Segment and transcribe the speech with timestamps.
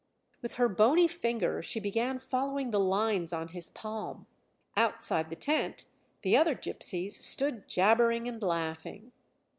[0.41, 4.25] With her bony finger she began following the lines on his palm.
[4.75, 5.85] Outside the tent
[6.23, 9.11] the other gypsies stood jabbering and laughing.